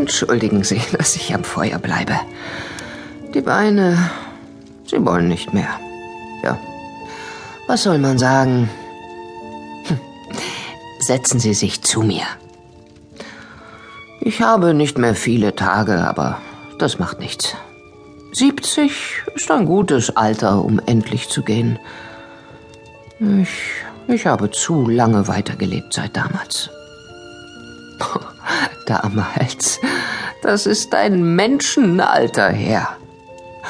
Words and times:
Entschuldigen 0.00 0.64
Sie, 0.64 0.80
dass 0.96 1.14
ich 1.14 1.34
am 1.34 1.44
Feuer 1.44 1.78
bleibe. 1.78 2.14
Die 3.34 3.42
Beine, 3.42 4.10
sie 4.86 5.04
wollen 5.04 5.28
nicht 5.28 5.52
mehr. 5.52 5.68
Ja, 6.42 6.58
was 7.66 7.82
soll 7.82 7.98
man 7.98 8.18
sagen? 8.18 8.70
Hm. 9.86 10.00
Setzen 11.00 11.38
Sie 11.38 11.52
sich 11.52 11.82
zu 11.82 12.00
mir. 12.00 12.24
Ich 14.22 14.40
habe 14.40 14.72
nicht 14.72 14.96
mehr 14.96 15.14
viele 15.14 15.54
Tage, 15.54 15.98
aber 16.06 16.40
das 16.78 16.98
macht 16.98 17.20
nichts. 17.20 17.54
70 18.32 18.92
ist 19.34 19.50
ein 19.50 19.66
gutes 19.66 20.16
Alter, 20.16 20.64
um 20.64 20.80
endlich 20.86 21.28
zu 21.28 21.42
gehen. 21.42 21.78
Ich, 23.20 23.50
ich 24.08 24.26
habe 24.26 24.50
zu 24.50 24.88
lange 24.88 25.28
weitergelebt 25.28 25.92
seit 25.92 26.16
damals. 26.16 26.70
Damals, 28.86 29.80
das 30.42 30.66
ist 30.66 30.94
ein 30.94 31.36
Menschenalter 31.36 32.48
her. 32.48 32.96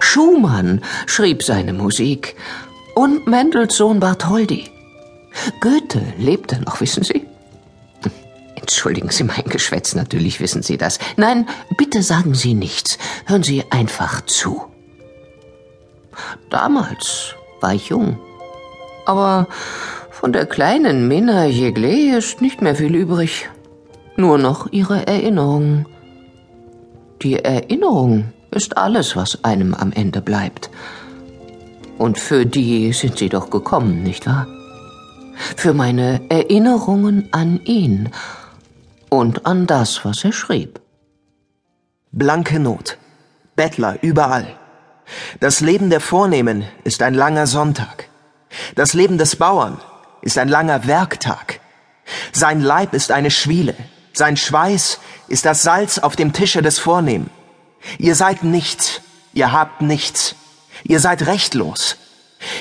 Schumann 0.00 0.82
schrieb 1.06 1.42
seine 1.42 1.72
Musik 1.72 2.36
und 2.94 3.26
Mendelssohn 3.26 4.00
Bartholdy. 4.00 4.70
Goethe 5.60 6.02
lebte 6.18 6.60
noch, 6.62 6.80
wissen 6.80 7.04
Sie? 7.04 7.26
Entschuldigen 8.54 9.10
Sie 9.10 9.22
mein 9.22 9.44
Geschwätz, 9.44 9.94
natürlich 9.94 10.40
wissen 10.40 10.62
Sie 10.62 10.76
das. 10.76 10.98
Nein, 11.16 11.46
bitte 11.76 12.02
sagen 12.02 12.34
Sie 12.34 12.54
nichts. 12.54 12.98
Hören 13.26 13.42
Sie 13.42 13.64
einfach 13.70 14.24
zu. 14.26 14.64
Damals 16.50 17.34
war 17.60 17.74
ich 17.74 17.88
jung. 17.90 18.18
Aber 19.04 19.46
von 20.10 20.32
der 20.32 20.46
kleinen 20.46 21.06
Minna 21.06 21.44
Jeglé 21.44 22.16
ist 22.16 22.40
nicht 22.40 22.60
mehr 22.60 22.74
viel 22.74 22.94
übrig. 22.94 23.48
Nur 24.16 24.38
noch 24.38 24.72
ihre 24.72 25.06
Erinnerung. 25.06 25.86
Die 27.22 27.38
Erinnerung 27.38 28.32
ist 28.50 28.76
alles, 28.78 29.14
was 29.14 29.44
einem 29.44 29.74
am 29.74 29.92
Ende 29.92 30.22
bleibt. 30.22 30.70
Und 31.98 32.18
für 32.18 32.46
die 32.46 32.92
sind 32.92 33.18
Sie 33.18 33.28
doch 33.28 33.50
gekommen, 33.50 34.02
nicht 34.02 34.26
wahr? 34.26 34.46
Für 35.56 35.74
meine 35.74 36.22
Erinnerungen 36.30 37.28
an 37.32 37.60
ihn 37.64 38.08
und 39.10 39.44
an 39.44 39.66
das, 39.66 40.04
was 40.04 40.24
er 40.24 40.32
schrieb. 40.32 40.80
Blanke 42.10 42.58
Not. 42.58 42.96
Bettler 43.54 43.98
überall. 44.02 44.46
Das 45.40 45.60
Leben 45.60 45.90
der 45.90 46.00
Vornehmen 46.00 46.64
ist 46.84 47.02
ein 47.02 47.14
langer 47.14 47.46
Sonntag. 47.46 48.08
Das 48.74 48.94
Leben 48.94 49.18
des 49.18 49.36
Bauern 49.36 49.78
ist 50.22 50.38
ein 50.38 50.48
langer 50.48 50.86
Werktag. 50.86 51.60
Sein 52.32 52.60
Leib 52.60 52.94
ist 52.94 53.10
eine 53.10 53.30
Schwiele. 53.30 53.74
Sein 54.16 54.38
Schweiß 54.38 54.98
ist 55.28 55.44
das 55.44 55.62
Salz 55.62 55.98
auf 55.98 56.16
dem 56.16 56.32
Tische 56.32 56.62
des 56.62 56.78
Vornehmen. 56.78 57.28
Ihr 57.98 58.14
seid 58.14 58.44
nichts. 58.44 59.02
Ihr 59.34 59.52
habt 59.52 59.82
nichts. 59.82 60.36
Ihr 60.84 61.00
seid 61.00 61.26
rechtlos. 61.26 61.98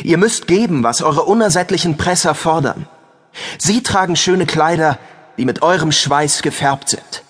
Ihr 0.04 0.18
müsst 0.18 0.48
geben, 0.48 0.84
was 0.84 1.02
eure 1.02 1.24
unersättlichen 1.24 1.96
Presser 1.96 2.36
fordern. 2.36 2.90
Sie 3.58 3.84
tragen 3.84 4.18
schöne 4.18 4.46
Kleider, 4.46 5.00
die 5.38 5.46
mit 5.46 5.62
eurem 5.62 5.94
Schweiß 5.94 6.42
gefärbt 6.42 6.90
sind. 6.90 7.24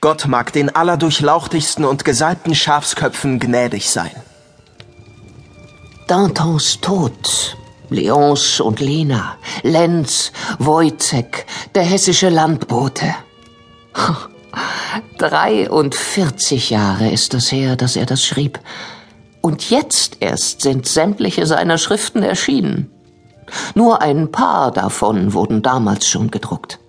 Gott 0.00 0.26
mag 0.26 0.52
den 0.52 0.74
allerdurchlauchtigsten 0.74 1.84
und 1.84 2.04
gesalbten 2.04 2.56
Schafsköpfen 2.56 3.38
gnädig 3.38 3.90
sein. 3.90 4.10
Dantons 6.08 6.80
Tod, 6.80 7.56
Leons 7.90 8.58
und 8.58 8.80
Lena, 8.80 9.38
Lenz, 9.62 10.32
Wojcek, 10.58 11.46
der 11.76 11.84
hessische 11.84 12.28
Landbote. 12.28 13.14
43 15.18 16.70
Jahre 16.70 17.10
ist 17.10 17.34
es 17.34 17.52
her, 17.52 17.76
dass 17.76 17.96
er 17.96 18.06
das 18.06 18.24
schrieb. 18.24 18.60
Und 19.40 19.70
jetzt 19.70 20.16
erst 20.20 20.62
sind 20.62 20.86
sämtliche 20.86 21.46
seiner 21.46 21.78
Schriften 21.78 22.22
erschienen. 22.22 22.90
Nur 23.74 24.02
ein 24.02 24.32
paar 24.32 24.72
davon 24.72 25.32
wurden 25.34 25.62
damals 25.62 26.08
schon 26.08 26.30
gedruckt. 26.30 26.80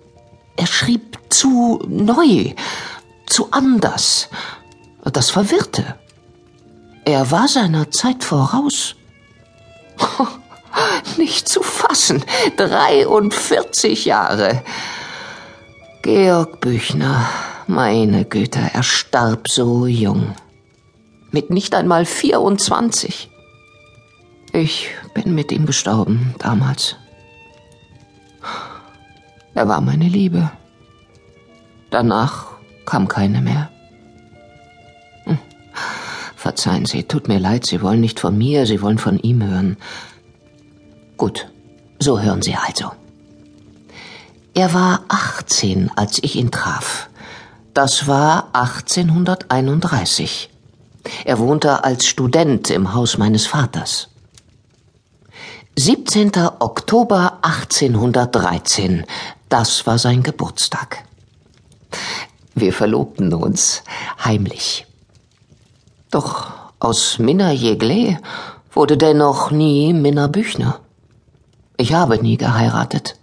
Er 0.56 0.66
schrieb 0.66 1.18
zu 1.30 1.80
neu, 1.86 2.54
zu 3.26 3.48
anders. 3.52 4.28
Das 5.04 5.30
verwirrte. 5.30 5.94
Er 7.04 7.30
war 7.30 7.48
seiner 7.48 7.90
Zeit 7.90 8.24
voraus. 8.24 8.96
Nicht 11.16 11.48
zu 11.48 11.62
fassen. 11.62 12.24
43 12.56 14.04
Jahre. 14.04 14.62
Georg 16.02 16.60
Büchner, 16.60 17.28
meine 17.66 18.24
Güte, 18.24 18.60
er 18.72 18.84
starb 18.84 19.48
so 19.48 19.86
jung. 19.86 20.34
Mit 21.32 21.50
nicht 21.50 21.74
einmal 21.74 22.04
24. 22.04 23.28
Ich 24.52 24.88
bin 25.12 25.34
mit 25.34 25.50
ihm 25.50 25.66
gestorben 25.66 26.34
damals. 26.38 26.96
Er 29.54 29.66
war 29.66 29.80
meine 29.80 30.08
Liebe. 30.08 30.52
Danach 31.90 32.46
kam 32.84 33.08
keine 33.08 33.40
mehr. 33.40 33.70
Hm. 35.24 35.38
Verzeihen 36.36 36.86
Sie, 36.86 37.02
tut 37.02 37.26
mir 37.26 37.40
leid, 37.40 37.66
Sie 37.66 37.82
wollen 37.82 38.00
nicht 38.00 38.20
von 38.20 38.38
mir, 38.38 38.66
Sie 38.66 38.80
wollen 38.82 38.98
von 38.98 39.18
ihm 39.18 39.42
hören. 39.42 39.76
Gut, 41.16 41.50
so 41.98 42.20
hören 42.20 42.40
Sie 42.40 42.54
also. 42.54 42.92
Er 44.58 44.74
war 44.74 45.04
18, 45.06 45.92
als 45.94 46.18
ich 46.20 46.34
ihn 46.34 46.50
traf. 46.50 47.08
Das 47.74 48.08
war 48.08 48.48
1831. 48.54 50.50
Er 51.24 51.38
wohnte 51.38 51.84
als 51.84 52.06
Student 52.08 52.68
im 52.70 52.92
Haus 52.92 53.18
meines 53.18 53.46
Vaters. 53.46 54.08
17. 55.76 56.32
Oktober 56.58 57.38
1813 57.42 59.04
das 59.48 59.86
war 59.86 59.96
sein 59.96 60.24
Geburtstag. 60.24 61.04
Wir 62.56 62.72
verlobten 62.72 63.32
uns 63.32 63.84
heimlich. 64.24 64.86
Doch 66.10 66.50
aus 66.80 67.20
Minna 67.20 67.50
Jeglé 67.52 68.18
wurde 68.72 68.96
dennoch 68.96 69.52
nie 69.52 69.92
Minna 69.92 70.26
Büchner. 70.26 70.80
Ich 71.76 71.94
habe 71.94 72.20
nie 72.20 72.36
geheiratet. 72.36 73.14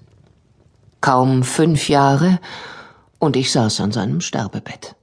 Kaum 1.05 1.43
fünf 1.43 1.87
Jahre 1.87 2.39
und 3.19 3.35
ich 3.35 3.51
saß 3.51 3.79
an 3.81 3.91
seinem 3.91 4.21
Sterbebett. 4.21 4.95